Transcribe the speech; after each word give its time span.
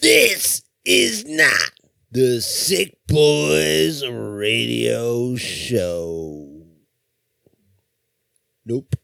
This 0.00 0.62
is 0.86 1.26
not 1.26 1.72
the 2.10 2.40
Sick 2.40 2.96
Boys 3.06 4.02
Radio 4.06 5.36
Show. 5.36 6.62
Nope. 8.64 8.96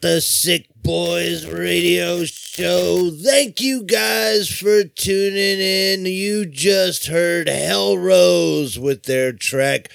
the 0.00 0.20
Sick 0.20 0.68
Boys 0.82 1.46
radio 1.46 2.24
show. 2.24 3.10
Thank 3.10 3.60
you 3.60 3.84
guys 3.84 4.48
for 4.48 4.84
tuning 4.84 5.60
in. 5.60 6.06
You 6.06 6.46
just 6.46 7.06
heard 7.06 7.46
Hellrose 7.48 8.78
with 8.78 9.04
their 9.04 9.32
track 9.32 9.90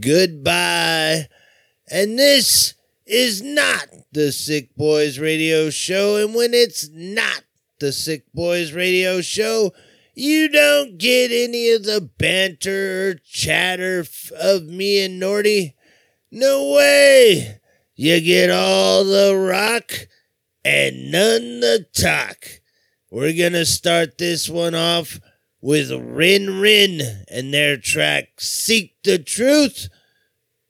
Goodbye. 0.00 1.28
And 1.90 2.18
this 2.18 2.74
is 3.06 3.42
not 3.42 3.86
the 4.12 4.32
Sick 4.32 4.74
Boys 4.76 5.18
radio 5.18 5.70
show. 5.70 6.16
And 6.16 6.34
when 6.34 6.52
it's 6.54 6.88
not 6.92 7.44
the 7.78 7.92
Sick 7.92 8.24
Boys 8.34 8.72
radio 8.72 9.20
show, 9.20 9.72
you 10.14 10.48
don't 10.48 10.98
get 10.98 11.30
any 11.30 11.70
of 11.70 11.84
the 11.84 12.00
banter 12.18 13.10
or 13.10 13.14
chatter 13.24 14.04
of 14.40 14.64
me 14.64 15.04
and 15.04 15.20
Norty. 15.20 15.74
No 16.32 16.72
way! 16.72 17.60
You 17.98 18.20
get 18.20 18.50
all 18.50 19.04
the 19.04 19.34
rock 19.34 19.90
and 20.62 21.10
none 21.10 21.60
the 21.60 21.86
talk. 21.94 22.60
We're 23.10 23.32
going 23.32 23.54
to 23.54 23.64
start 23.64 24.18
this 24.18 24.50
one 24.50 24.74
off 24.74 25.18
with 25.62 25.88
RinRin 25.90 27.24
and 27.30 27.54
their 27.54 27.78
track 27.78 28.38
Seek 28.38 28.96
the 29.02 29.18
Truth. 29.18 29.88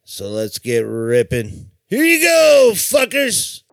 So 0.04 0.28
let's 0.28 0.60
get 0.60 0.86
ripping. 0.86 1.72
Here 1.86 2.04
you 2.04 2.20
go, 2.20 2.70
fuckers. 2.74 3.64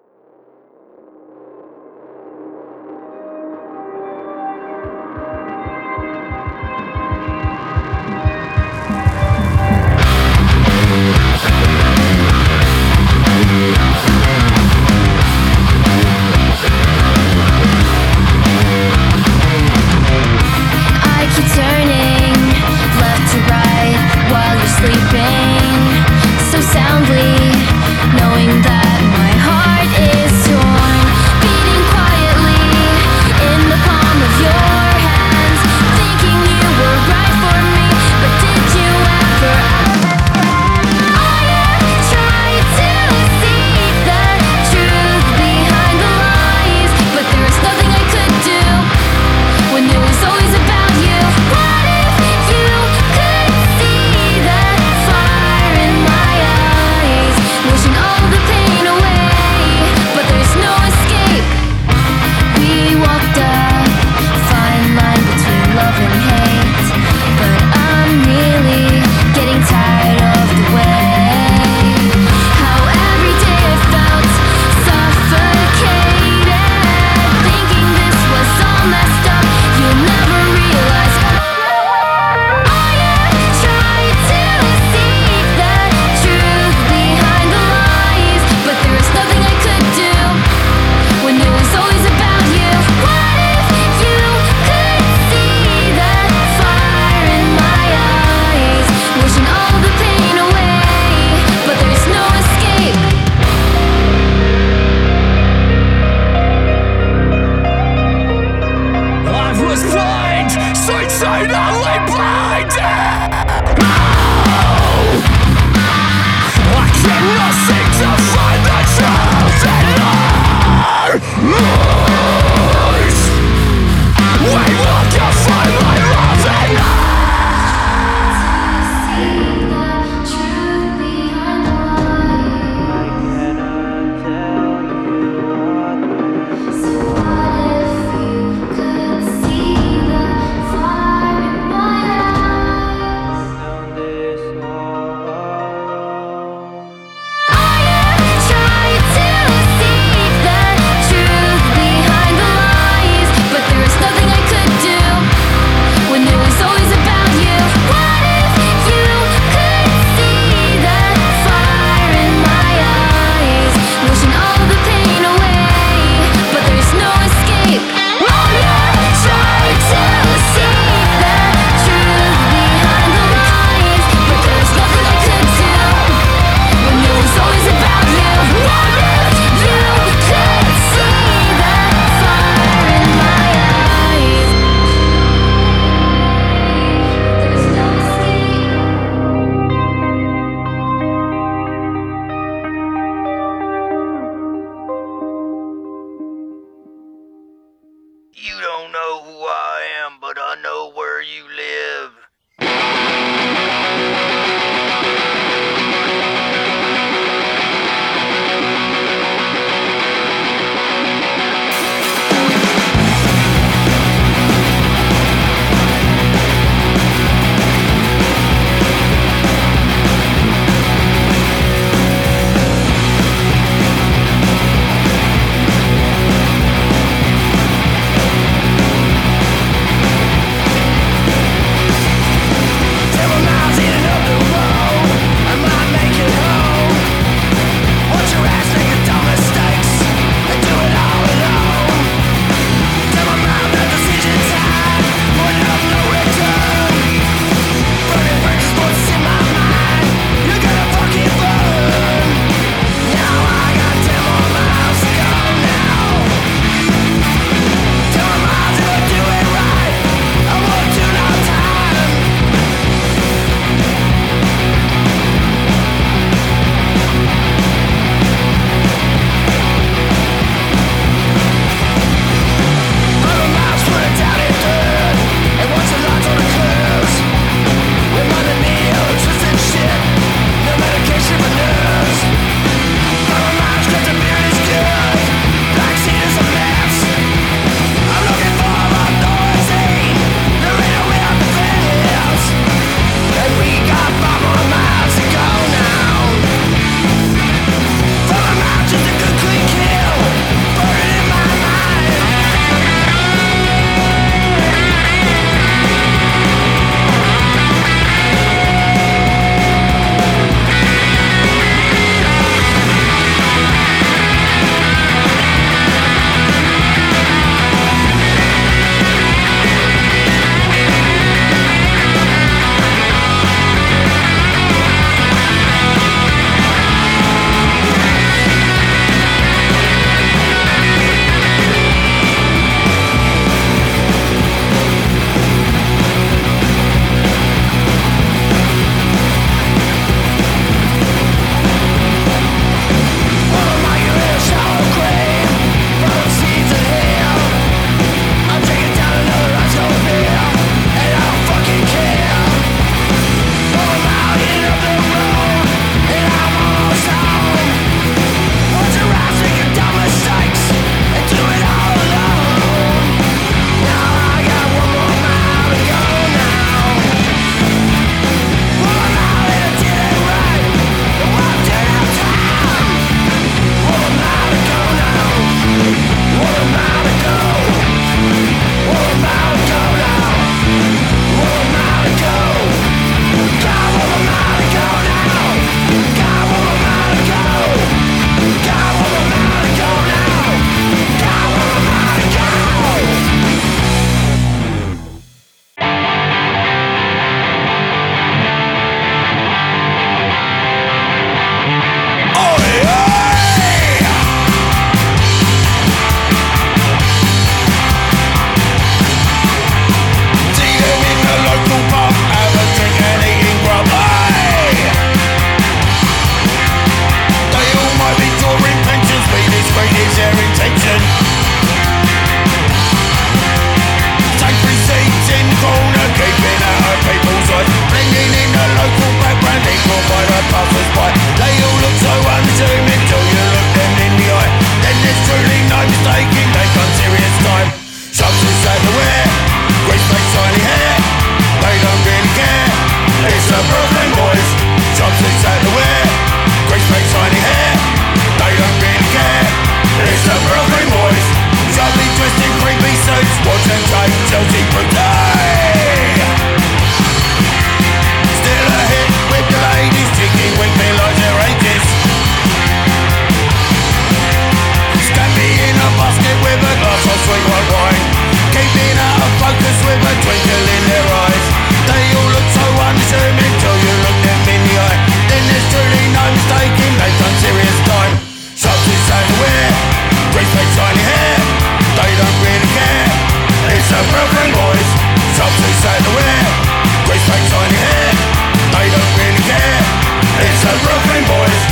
boys. 491.22 491.63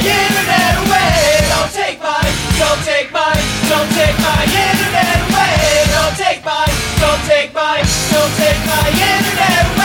Don't 0.00 1.72
take 1.72 2.00
my, 2.00 2.24
don't 2.58 2.82
take 2.84 3.12
my, 3.12 3.34
don't 3.68 3.90
take 3.92 4.18
my 4.18 4.42
internet 4.44 5.18
away. 5.28 5.84
Don't 5.92 6.16
take 6.16 6.44
my, 6.44 6.66
don't 7.00 7.22
take 7.28 7.52
my, 7.52 7.82
don't 8.10 8.34
take 8.36 8.66
my 8.66 8.88
internet 8.88 9.66
away. 9.66 9.79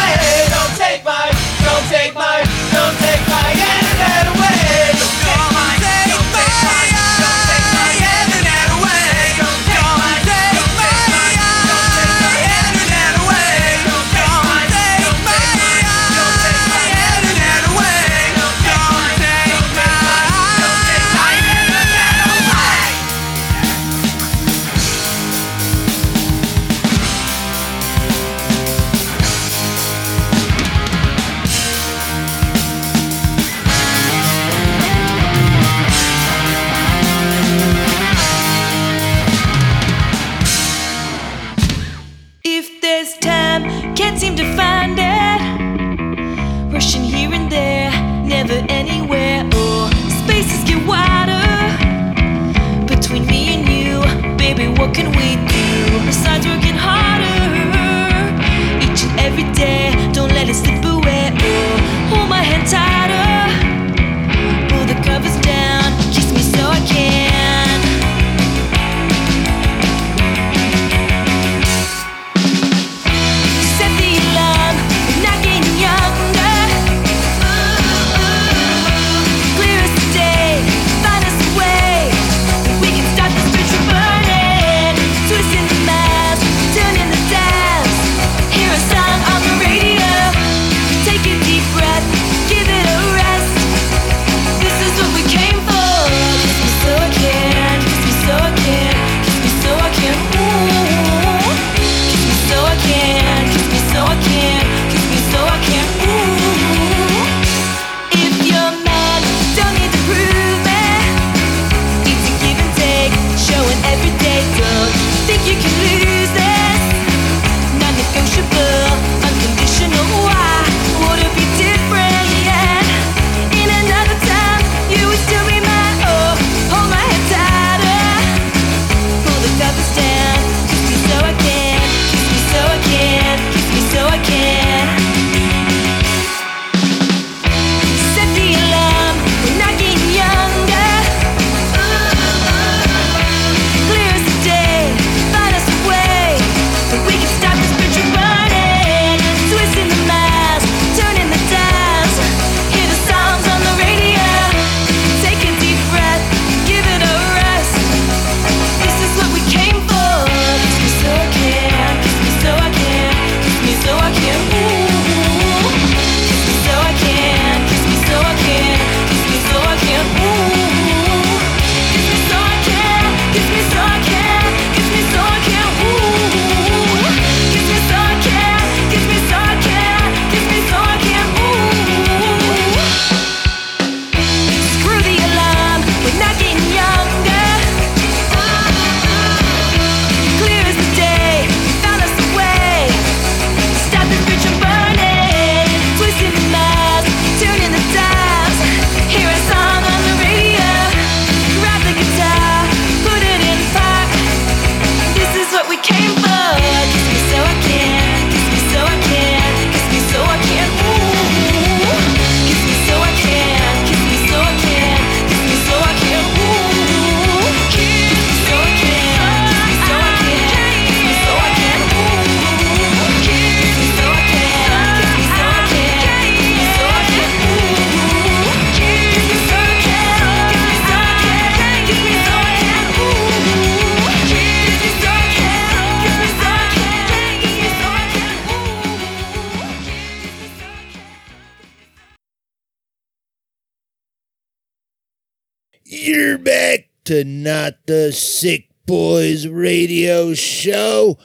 To 247.05 247.23
Not 247.23 247.85
the 247.85 248.11
Sick 248.11 248.67
Boys 248.87 249.47
radio 249.47 250.33
show. 250.33 251.19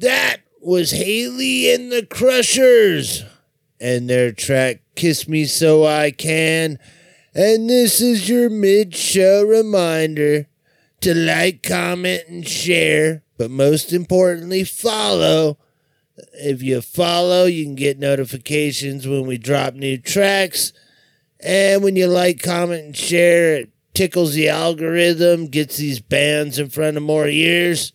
That 0.00 0.38
was 0.60 0.90
Hayley 0.90 1.72
and 1.72 1.92
the 1.92 2.04
Crushers 2.04 3.22
and 3.80 4.10
their 4.10 4.32
track 4.32 4.82
Kiss 4.96 5.28
Me 5.28 5.44
So 5.44 5.86
I 5.86 6.10
Can. 6.10 6.80
And 7.36 7.70
this 7.70 8.00
is 8.00 8.28
your 8.28 8.50
mid 8.50 8.96
show 8.96 9.44
reminder 9.44 10.48
to 11.02 11.14
like, 11.14 11.62
comment, 11.62 12.24
and 12.26 12.46
share, 12.46 13.22
but 13.38 13.50
most 13.50 13.92
importantly, 13.92 14.64
follow. 14.64 15.56
If 16.32 16.62
you 16.62 16.80
follow, 16.80 17.44
you 17.44 17.64
can 17.64 17.76
get 17.76 17.96
notifications 17.96 19.06
when 19.06 19.28
we 19.28 19.38
drop 19.38 19.74
new 19.74 19.98
tracks. 19.98 20.72
And 21.38 21.84
when 21.84 21.94
you 21.94 22.08
like, 22.08 22.42
comment, 22.42 22.86
and 22.86 22.96
share, 22.96 23.54
it 23.54 23.70
tickles 23.94 24.34
the 24.34 24.48
algorithm, 24.48 25.48
gets 25.48 25.76
these 25.76 26.00
bands 26.00 26.58
in 26.58 26.70
front 26.70 26.96
of 26.96 27.02
more 27.02 27.26
ears. 27.26 27.92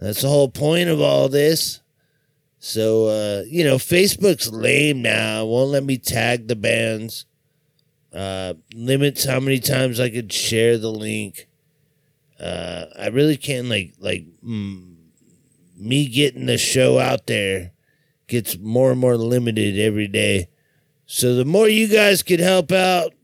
That's 0.00 0.22
the 0.22 0.28
whole 0.28 0.48
point 0.48 0.88
of 0.88 1.00
all 1.00 1.28
this. 1.28 1.80
So, 2.60 3.06
uh, 3.06 3.42
you 3.46 3.64
know, 3.64 3.76
Facebook's 3.76 4.52
lame 4.52 5.02
now. 5.02 5.44
Won't 5.44 5.70
let 5.70 5.84
me 5.84 5.98
tag 5.98 6.48
the 6.48 6.56
bands. 6.56 7.26
Uh, 8.12 8.54
limits 8.74 9.24
how 9.24 9.38
many 9.38 9.60
times 9.60 10.00
I 10.00 10.10
could 10.10 10.32
share 10.32 10.78
the 10.78 10.90
link. 10.90 11.48
Uh, 12.40 12.86
I 12.98 13.08
really 13.08 13.36
can't 13.36 13.68
like 13.68 13.94
like 13.98 14.24
mm, 14.44 14.94
me 15.76 16.08
getting 16.08 16.46
the 16.46 16.58
show 16.58 16.98
out 16.98 17.26
there 17.26 17.72
gets 18.28 18.58
more 18.58 18.92
and 18.92 19.00
more 19.00 19.16
limited 19.16 19.78
every 19.78 20.06
day. 20.06 20.48
So 21.06 21.34
the 21.34 21.44
more 21.44 21.68
you 21.68 21.88
guys 21.88 22.22
could 22.22 22.40
help 22.40 22.70
out, 22.70 23.14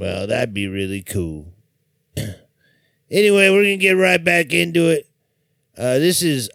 well, 0.00 0.26
that'd 0.26 0.54
be 0.54 0.66
really 0.66 1.02
cool. 1.02 1.52
anyway, 2.16 3.50
we're 3.50 3.62
gonna 3.62 3.76
get 3.76 3.92
right 3.92 4.22
back 4.22 4.54
into 4.54 4.88
it. 4.88 5.06
Uh, 5.76 5.98
this 5.98 6.22
is 6.22 6.50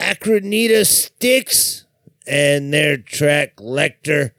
Acherontia 0.00 0.84
Styx 0.84 1.86
and 2.26 2.74
their 2.74 2.96
track 2.96 3.54
Lecter. 3.56 4.32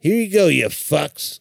Here 0.00 0.16
you 0.16 0.28
go, 0.28 0.48
you 0.48 0.66
fucks. 0.66 1.38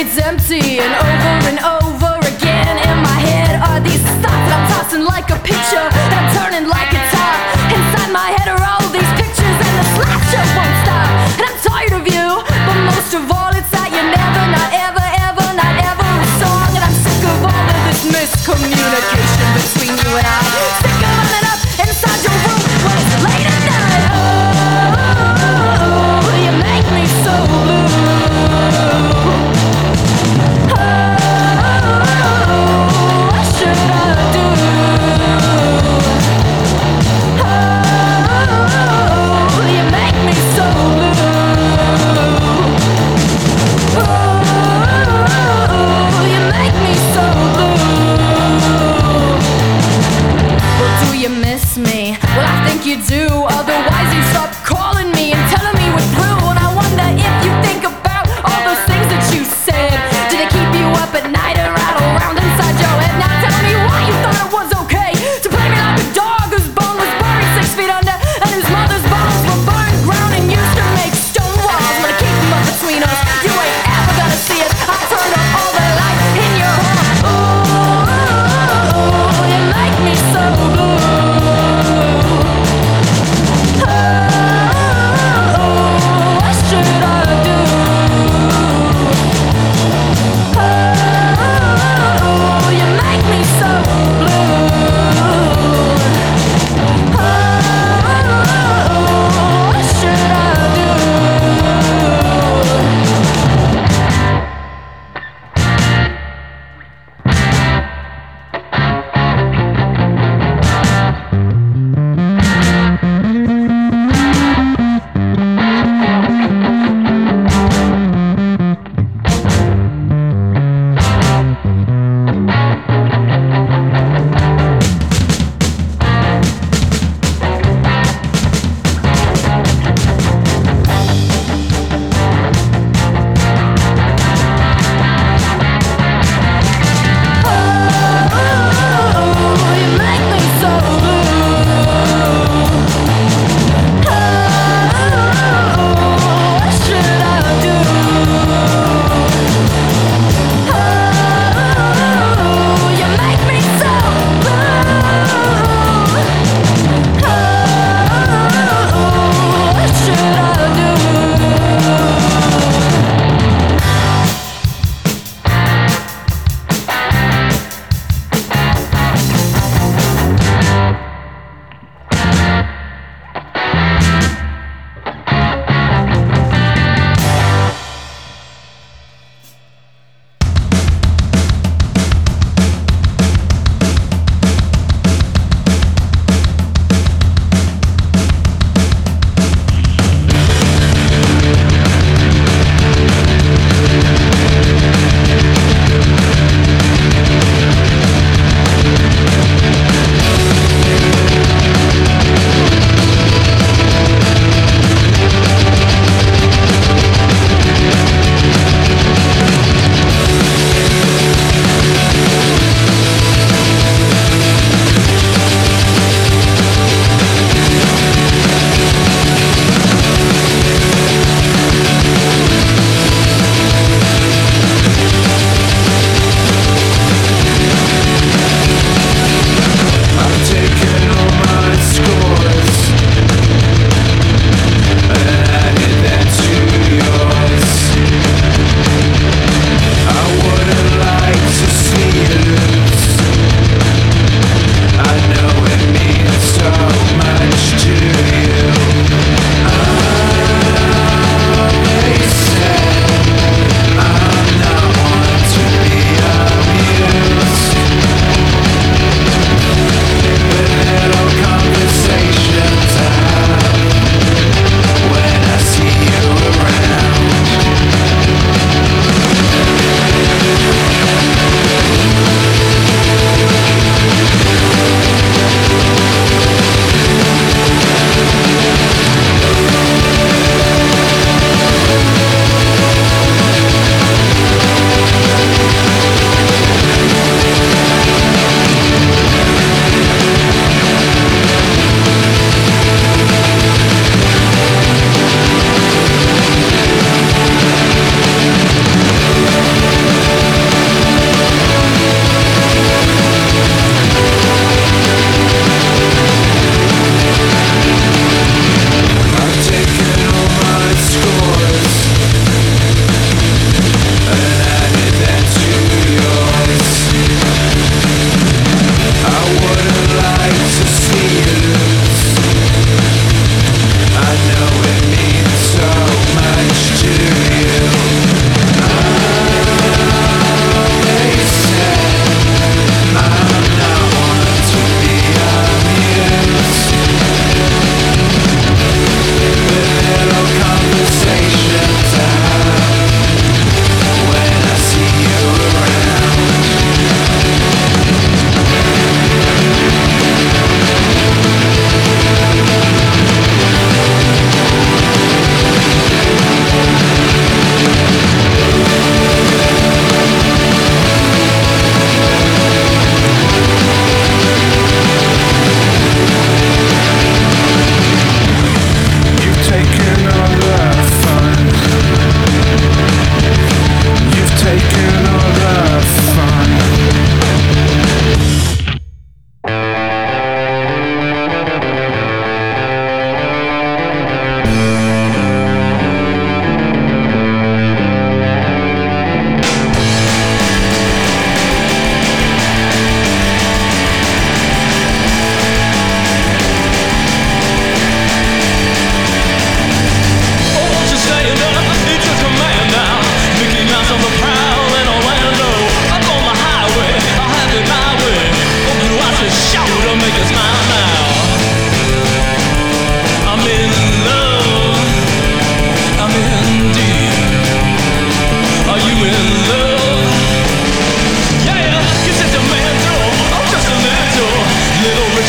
It's 0.00 0.16
empty 0.16 0.78
and 0.78 0.94
over 0.94 1.34
and 1.50 1.58
over 1.58 2.14
again. 2.22 2.78
In 2.86 3.02
my 3.02 3.18
head 3.18 3.58
are 3.58 3.80
these 3.82 4.00
thoughts 4.22 4.46
that 4.46 4.54
I'm 4.54 4.66
tossing 4.70 5.02
like 5.02 5.26
a 5.34 5.38
picture. 5.42 5.86
That 5.90 6.10
I'm 6.14 6.30
turning 6.38 6.70
like 6.70 6.77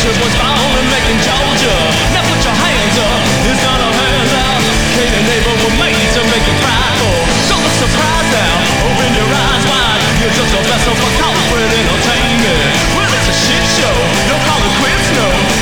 Georgia 0.00 0.16
was 0.16 0.32
in 1.12 1.18
Georgia. 1.20 1.76
Now 2.16 2.24
put 2.24 2.40
your 2.40 2.56
hands 2.56 2.96
up, 3.04 3.20
it's 3.52 3.60
not 3.60 3.84
a 3.84 3.90
hands 3.92 4.32
out. 4.32 4.64
Made 4.96 5.12
to 6.16 6.24
make 6.24 6.46
now, 8.32 8.54
open 8.80 9.12
your 9.12 9.28
eyes 9.28 9.64
wide. 9.68 10.00
You're 10.24 10.32
just 10.32 10.56
corporate 11.20 11.72
entertainment. 11.84 12.72
Well, 12.96 13.12
it's 13.12 13.28
a 13.28 13.36
shit 13.44 13.64
show, 13.76 13.96
don't 14.24 14.44
call 14.48 14.64
it 14.64 14.72
quits. 14.80 15.06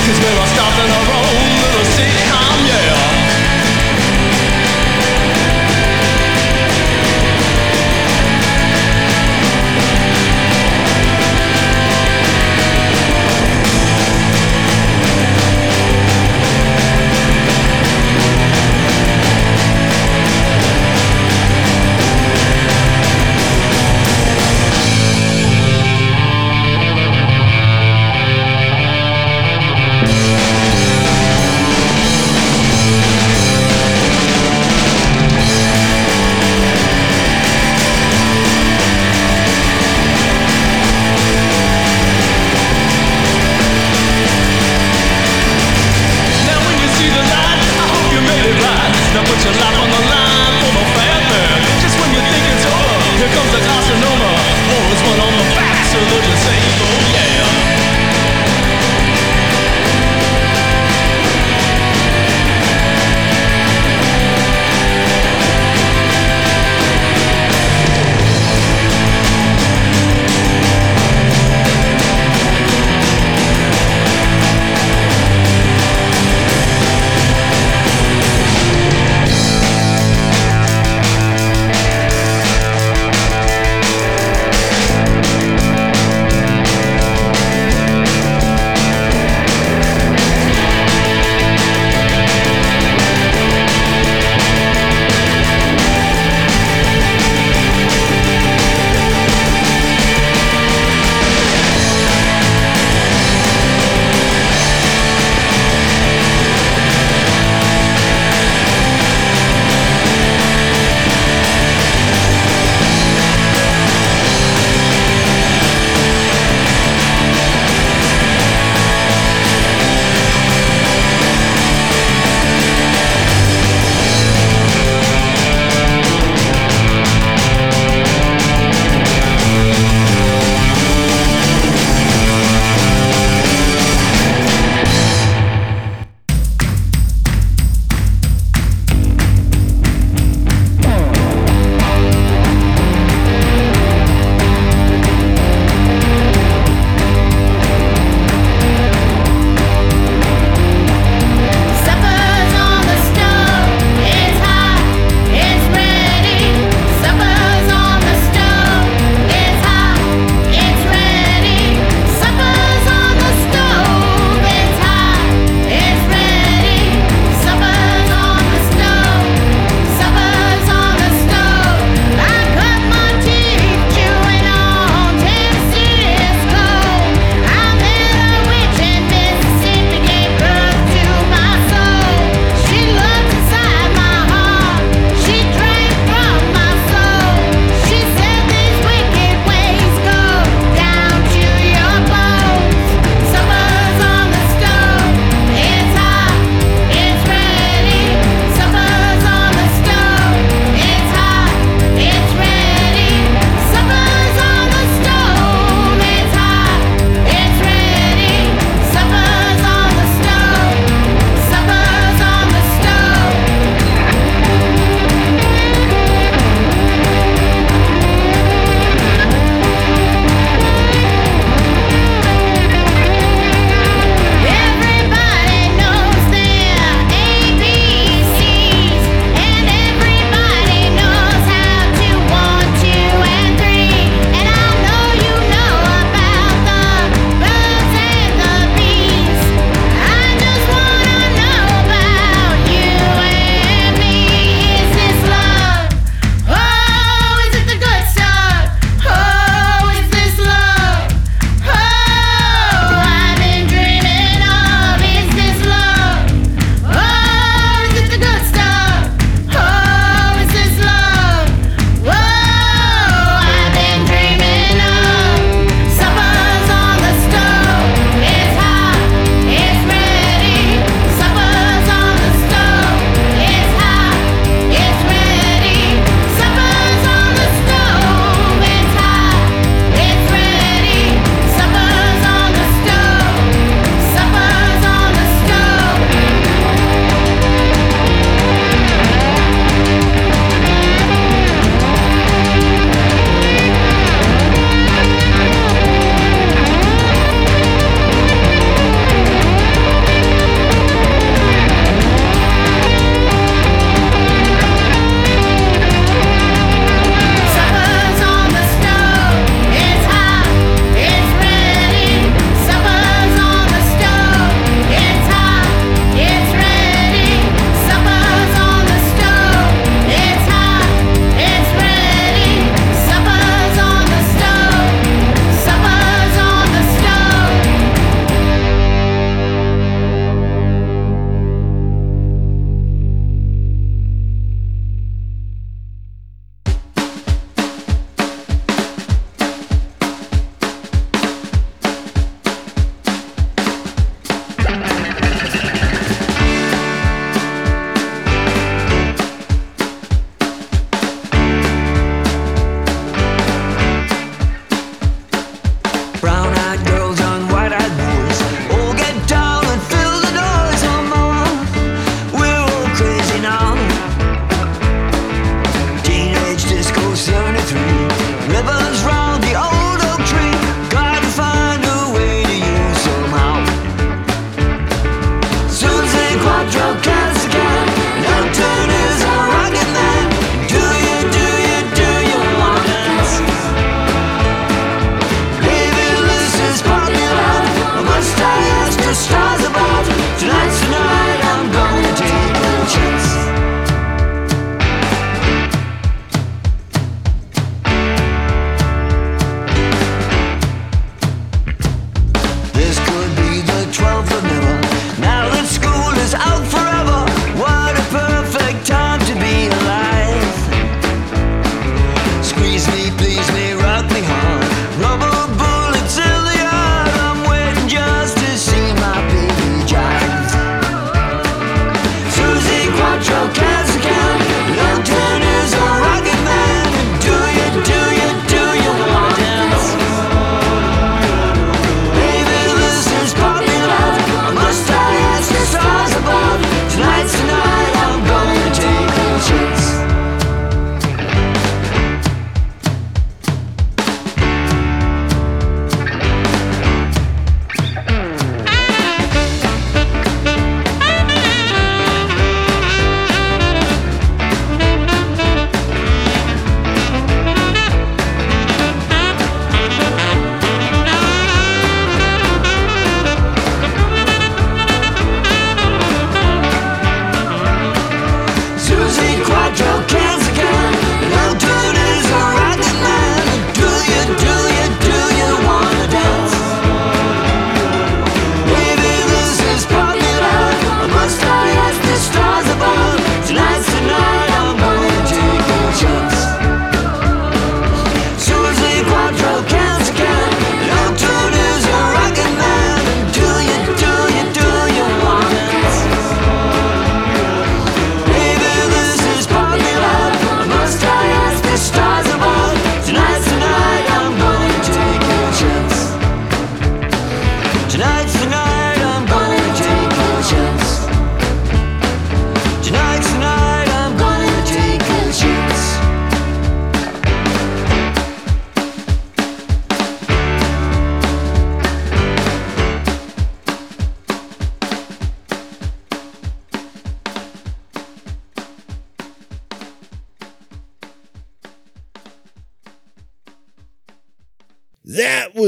Cause 0.07 0.19
we're 0.23 0.58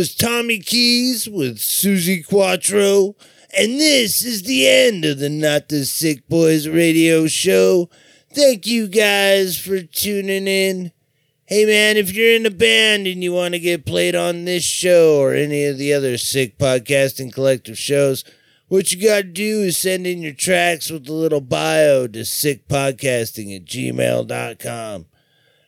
was 0.00 0.14
Tommy 0.14 0.60
Keys 0.60 1.28
with 1.28 1.58
Suzi 1.58 2.26
Quatro. 2.26 3.16
And 3.54 3.78
this 3.78 4.24
is 4.24 4.44
the 4.44 4.66
end 4.66 5.04
of 5.04 5.18
the 5.18 5.28
Not 5.28 5.68
the 5.68 5.84
Sick 5.84 6.26
Boys 6.26 6.66
radio 6.66 7.26
show. 7.26 7.90
Thank 8.32 8.66
you 8.66 8.88
guys 8.88 9.58
for 9.58 9.82
tuning 9.82 10.48
in. 10.48 10.92
Hey 11.44 11.66
man, 11.66 11.98
if 11.98 12.14
you're 12.14 12.34
in 12.34 12.46
a 12.46 12.50
band 12.50 13.08
and 13.08 13.22
you 13.22 13.34
want 13.34 13.52
to 13.52 13.60
get 13.60 13.84
played 13.84 14.14
on 14.14 14.46
this 14.46 14.64
show 14.64 15.20
or 15.20 15.34
any 15.34 15.66
of 15.66 15.76
the 15.76 15.92
other 15.92 16.16
sick 16.16 16.56
podcasting 16.56 17.30
collective 17.30 17.76
shows, 17.76 18.24
what 18.68 18.92
you 18.92 19.06
got 19.06 19.16
to 19.16 19.24
do 19.24 19.60
is 19.60 19.76
send 19.76 20.06
in 20.06 20.22
your 20.22 20.32
tracks 20.32 20.88
with 20.88 21.10
a 21.10 21.12
little 21.12 21.42
bio 21.42 22.06
to 22.06 22.20
sickpodcasting 22.20 23.54
at 23.54 23.66
gmail.com. 23.66 25.04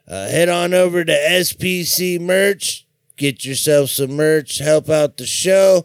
Uh, 0.09 0.29
head 0.29 0.49
on 0.49 0.73
over 0.73 1.05
to 1.05 1.13
SPC 1.13 2.19
Merch. 2.19 2.87
Get 3.17 3.45
yourself 3.45 3.91
some 3.91 4.13
merch. 4.17 4.59
Help 4.59 4.89
out 4.89 5.17
the 5.17 5.27
show. 5.27 5.85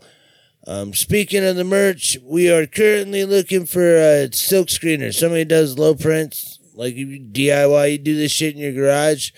Um, 0.65 0.93
speaking 0.93 1.45
of 1.45 1.55
the 1.55 1.63
merch, 1.63 2.17
we 2.23 2.51
are 2.51 2.65
currently 2.65 3.23
looking 3.23 3.65
for 3.65 3.95
a 3.95 4.31
silk 4.33 4.67
screener. 4.67 5.13
Somebody 5.13 5.45
does 5.45 5.79
low 5.79 5.95
prints, 5.95 6.59
like 6.73 6.93
if 6.93 7.07
you 7.07 7.19
DIY, 7.21 7.91
you 7.91 7.97
do 7.97 8.15
this 8.15 8.33
shit 8.33 8.55
in 8.55 8.61
your 8.61 8.73
garage. 8.73 9.31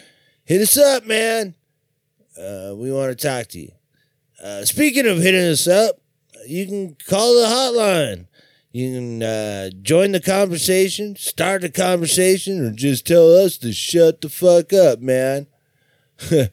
Hit 0.45 0.61
us 0.61 0.75
up, 0.77 1.05
man. 1.05 1.53
Uh, 2.35 2.73
we 2.75 2.91
want 2.91 3.17
to 3.17 3.27
talk 3.27 3.47
to 3.49 3.59
you. 3.59 3.71
Uh, 4.43 4.65
speaking 4.65 5.05
of 5.05 5.19
hitting 5.19 5.45
us 5.45 5.67
up, 5.67 6.01
you 6.47 6.65
can 6.65 6.95
call 7.07 7.35
the 7.35 7.47
hotline. 7.47 8.25
You 8.71 8.93
can 8.93 9.23
uh, 9.23 9.69
join 9.81 10.11
the 10.11 10.19
conversation, 10.19 11.15
start 11.15 11.61
the 11.61 11.69
conversation, 11.69 12.65
or 12.65 12.71
just 12.71 13.05
tell 13.05 13.35
us 13.35 13.57
to 13.59 13.73
shut 13.73 14.21
the 14.21 14.29
fuck 14.29 14.73
up, 14.73 14.99
man. 14.99 15.47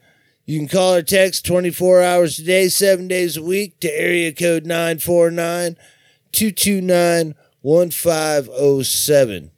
you 0.47 0.57
can 0.57 0.69
call 0.69 0.95
or 0.95 1.03
text 1.03 1.45
24 1.45 2.01
hours 2.01 2.39
a 2.39 2.43
day, 2.43 2.69
seven 2.69 3.07
days 3.09 3.35
a 3.35 3.43
week 3.43 3.79
to 3.81 3.91
area 3.91 4.31
code 4.31 4.65
949 4.65 5.75
229 6.31 7.35
1507. 7.61 9.51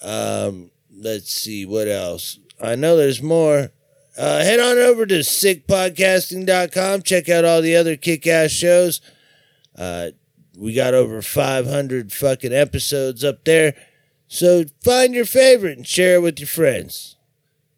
Um, 0.00 0.70
let's 0.96 1.32
see, 1.32 1.66
what 1.66 1.88
else? 1.88 2.38
I 2.62 2.76
know 2.76 2.96
there's 2.96 3.20
more. 3.20 3.72
Uh, 4.16 4.44
head 4.44 4.60
on 4.60 4.78
over 4.78 5.06
to 5.06 5.20
sickpodcasting.com. 5.20 7.02
Check 7.02 7.28
out 7.28 7.44
all 7.44 7.60
the 7.60 7.74
other 7.74 7.96
kick 7.96 8.24
ass 8.26 8.52
shows. 8.52 9.00
Uh, 9.76 10.10
we 10.56 10.72
got 10.72 10.94
over 10.94 11.20
500 11.20 12.12
fucking 12.12 12.52
episodes 12.52 13.24
up 13.24 13.44
there. 13.44 13.74
So 14.28 14.64
find 14.84 15.14
your 15.14 15.24
favorite 15.24 15.78
and 15.78 15.86
share 15.86 16.16
it 16.16 16.22
with 16.22 16.38
your 16.38 16.46
friends. 16.46 17.11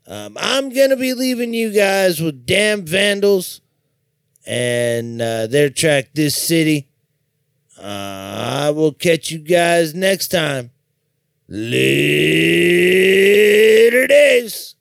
Um, 0.07 0.37
I'm 0.39 0.69
going 0.69 0.91
to 0.91 0.97
be 0.97 1.15
leaving 1.15 1.55
you 1.55 1.73
guys 1.73 2.21
with 2.21 2.45
Damn 2.45 2.85
Vandals 2.85 3.63
and 4.47 5.23
uh, 5.23 5.47
their 5.47 5.71
track 5.71 6.11
This 6.13 6.37
City. 6.37 6.89
Uh, 7.79 8.67
I 8.67 8.71
will 8.71 8.93
catch 8.93 9.31
you 9.31 9.39
guys 9.39 9.95
next 9.95 10.29
time. 10.29 10.71
Later 11.49 11.87
days. 14.07 14.74